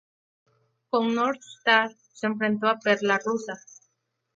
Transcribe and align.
Con 0.89 1.13
Northstar 1.13 1.91
se 2.11 2.25
enfrentó 2.25 2.67
a 2.67 2.79
Perla 2.79 3.19
Rosa. 3.23 3.53